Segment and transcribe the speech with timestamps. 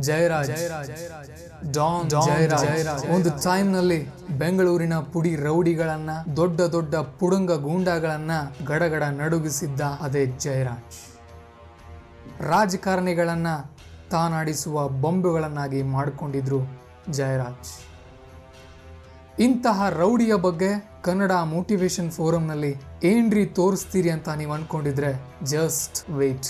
[0.00, 0.50] Jayaraj
[1.72, 3.06] Don Jayaraj.
[3.06, 4.00] ಒಂದು ಟೈಮ್ನಲ್ಲಿ
[4.38, 8.30] ಬೆಂಗಳೂರಿನ ಪುಡಿ ರೌಡಿಗಳನ್ನ ದೊಡ್ಡ ದೊಡ್ಡ ಪುಡುಂಗ ಗೂಂಡಾಗಳನ್ನ
[8.66, 10.98] ಗಡಗಡ ನಡುಗಿಸಿದ್ದ ಅದೇ ಜಯರಾಜ್.
[12.40, 13.46] ರಾಜಕಾರಣಿಗಳನ್ನ
[14.10, 16.60] ತಾನಾಡಿಸುವ ಬೊಂಬೆಗಳನ್ನಾಗಿ ಮಾಡಿಕೊಂಡಿದ್ರು
[17.10, 17.70] ಜಯರಾಜ್.
[19.38, 20.70] ಇಂತಹ ರೌಡಿಯ ಬಗ್ಗೆ
[21.02, 25.10] ಕನ್ನಡ ಮೋಟಿವೇಶನ್ ಫೋರಂನಲ್ಲಿ ಏನ್ರಿ ತೋರಿಸ್ತೀರಿ ಅಂತ ನೀವು ಅನ್ಕೊಂಡಿದ್ರೆ
[25.44, 26.46] ಜಸ್ಟ್ ವೇಟ್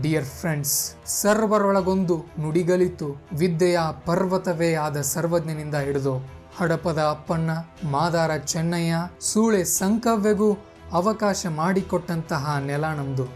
[0.00, 6.18] ಡಿಯರ್ ಫ್ರೆಂಡ್ಸ್ ಸರ್ವರೊಳಗೊಂದು ನುಡಿಗಲಿತು, ವಿದ್ಯೆಯ ಪರ್ವತವೇ ಆದ ಸರ್ವಜ್ಞನಿಂದ ಹಿಡಿದು
[6.56, 7.50] ಹಡಪದ ಅಪ್ಪಣ್ಣ,
[7.84, 10.58] ಮಾದಾರ ಚೆನ್ನಯ್ಯ, ಸೂಳೆ ಸಂಕವ್ಯಗೂ
[10.92, 13.26] ಅವಕಾಶ ಮಾಡಿಕೊಟ್ಟಂತಹ ನೆಲ ನಮ್ದು.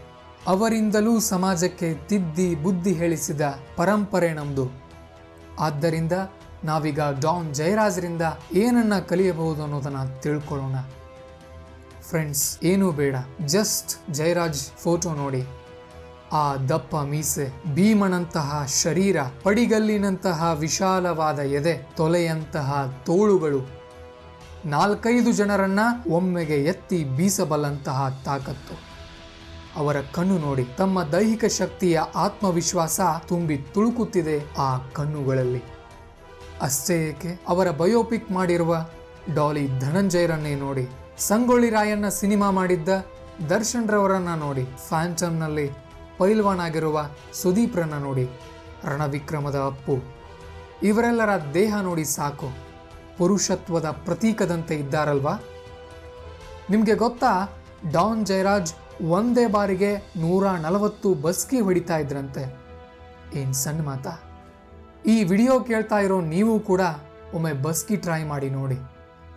[0.47, 3.41] ಅವರಿಂದಲೂ ಸಮಾಜಕ್ಕೆ ತಿದ್ದಿ ಬುದ್ಧಿ ಹೇಳಿಸಿದ
[3.75, 4.69] ಪರಂಪರೆ ನಮ್ದು.
[5.59, 6.11] ಆದ್ದರಿಂದ
[6.63, 8.21] ನಾವೀಗ ಡಾನ್ ಜಯರಾಜ್ರಿಂದ
[8.53, 10.75] ಏನನ್ನ ಕಲಿಯಬಹುದು ಅನ್ನೋದನ್ನ ತಿಳ್ಕೊಳ್ಳೋಣ.
[12.01, 15.45] ಫ್ರೆಂಡ್ಸ್ ಏನೂ ಬೇಡ ಜಸ್ಟ್ ಜಯರಾಜ್ ಫೋಟೋ ನೋಡಿ.
[16.31, 23.61] ಆ ದಪ್ಪ ಮೀಸೆ, ಭೀಮನಂತಹ ಶರೀರ, ಪಡಿಗಲ್ಲಿನಂತಹ ವಿಶಾಲವಾದ ಎದೆ, ತೊಲೆಯಂತಹ ತೋಳುಗಳು.
[24.65, 25.79] ನಾಲ್ಕೈದು ಜನರನ್ನ
[26.11, 28.75] ಒಮ್ಮೆಗೆ ಎತ್ತಿ ಬೀಸಬಲ್ಲಂತಹ ತಾಕತ್ತು.
[29.75, 35.63] ಅವರ ಕಣ್ಣು ನೋಡಿ ತಮ್ಮ ದೈಹಿಕ ಶಕ್ತಿಯ ಆತ್ಮವಿಶ್ವಾಸ ತುಂಬಿ ತುಳುಕುತ್ತಿದೆ ಆ ಕಣ್ಣುಗಳಲ್ಲಿ.
[36.61, 37.41] ಅಷ್ಟೇ ಏಕೆ?
[37.47, 38.87] ಅವರ ಬಯೋಪಿಕ್ ಮಾಡಿರುವ
[39.33, 42.89] ಡಾಲಿ ಧನಂಜಯರನ್ನೇ ನೋಡಿ, ಸಂಗೊಳ್ಳಿ ರಾಯಣ್ಣ ಸಿನಿಮಾ ಮಾಡಿದ್ದ
[43.49, 45.88] ದರ್ಶನ್ ರವರನ್ನ ನೋಡಿ ಫ್ಯಾಂಟಮ್ನಲ್ಲಿ
[46.19, 48.29] ಪೈಲ್ವಾನ್ ಆಗಿರುವ ಸುದೀಪ್ರನ್ನ ನೋಡಿ
[48.85, 50.19] ರಣವಿಕ್ರಮದ ಅಪ್ಪು.
[50.83, 52.49] ಇವರೆಲ್ಲರ ದೇಹ ನೋಡಿ ಸಾಕು.
[53.17, 55.33] ಪುರುಷತ್ವದ ಪ್ರತೀಕದಂತೆ ಇದ್ದಾರಲ್ವಾ?
[56.69, 57.49] ನಿಮಗೆ ಗೊತ್ತಾ,
[57.91, 62.59] ಡಾನ್ ಜಯರಾಜ್ ಒಂದೇ ಬಾರಿಗೆ ನೂರ ನಲವತ್ತು ಬಸ್ಕಿ ಹೊಡಿತಾ ಇದ್ರಂತೆ.
[63.33, 64.11] ಏನ್ ಸಣ್ಣ ಮಾತಾ.
[65.05, 66.81] ಈ ವಿಡಿಯೋ ಕೇಳ್ತಾ ಇರೋ ನೀವು ಕೂಡ
[67.33, 68.75] ಒಮ್ಮೆ ಬಸ್ಕಿ ಟ್ರೈ ಮಾಡಿ ನೋಡಿ.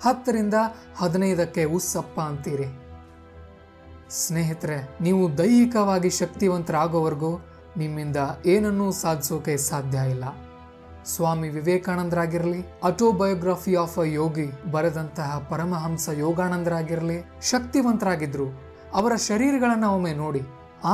[0.03, 0.55] ಹತ್ತರಿಂದ
[0.97, 2.82] ಹದಿನೈದಕ್ಕೆ ಉಸ್ಸಪ್ಪ ಅಂತೀರಿ.
[4.21, 7.31] ಸ್ನೇಹಿತರೆ, ನೀವು ದೈಹಿಕವಾಗಿ ಶಕ್ತಿವಂತರಾಗೋವರೆಗೂ
[7.81, 8.19] ನಿಮ್ಮಿಂದ
[8.55, 10.25] ಏನನ್ನೂ ಸಾಧಿಸೋಕೆ ಸಾಧ್ಯ ಇಲ್ಲ.
[11.13, 17.19] ಸ್ವಾಮಿ ವಿವೇಕಾನಂದರಾಗಿರಲಿ ಆಟೋಬಯೋಗ್ರಫಿ ಆಫ್ ಅ ಯೋಗಿ ಬರೆದಂತಹ ಪರಮಹಂಸ ಯೋಗಾನಂದರಾಗಿರಲಿ
[17.53, 18.49] ಶಕ್ತಿವಂತರಾಗಿದ್ದರು
[19.01, 20.43] ಅವರ ಶರೀರಗಳನ್ನು ಒಮ್ಮೆ ನೋಡಿ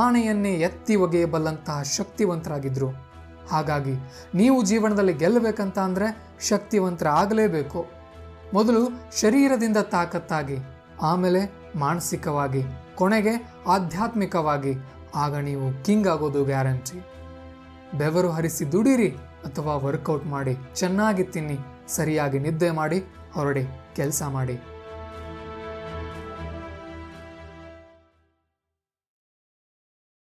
[0.03, 2.89] ಆನೆಯನ್ನೇ ಎತ್ತಿ ಒಗೆಯಬಲ್ಲಂತಹ ಶಕ್ತಿವಂತರಾಗಿದ್ದರು
[3.53, 3.95] ಹಾಗಾಗಿ
[4.39, 6.07] ನೀವು ಜೀವನದಲ್ಲಿ ಗೆಲ್ಲಬೇಕಂತ ಅಂದರೆ
[6.49, 7.79] ಶಕ್ತಿವಂತರ ಆಗಲೇಬೇಕು
[8.57, 8.83] ಮೊದಲು
[9.21, 10.57] ಶರೀರದಿಂದ ತಾಕತ್ತಾಗಿ,
[11.09, 11.41] ಆಮೇಲೆ
[11.81, 12.61] ಮಾನಸಿಕವಾಗಿ.
[12.99, 13.33] ಕೊನೆಗೆ
[13.67, 14.73] ಆಧ್ಯಾತ್ಮಿಕವಾಗಿ.
[15.15, 16.97] ಆಗ ನೀವು ಕಿಂಗ್ ಆಗೋದು ಗ್ಯಾರಂಟಿ.
[17.97, 19.09] ಬೆವರು ಹರಿಸಿ ದುಡಿರಿ
[19.45, 21.57] ಅಥವಾ ವರ್ಕೌಟ್ ಮಾಡಿ ಚೆನ್ನಾಗಿ ತಿನ್ನಿ.
[21.87, 22.99] ಸರಿಯಾಗಿ ನಿದ್ದೆ ಮಾಡಿ,
[23.33, 23.63] ಹೊರಡಿ,
[23.95, 24.55] ಕೆಲಸ ಮಾಡಿ.